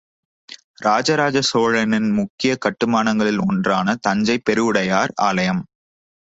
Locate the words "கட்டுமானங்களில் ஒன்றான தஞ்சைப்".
2.65-4.45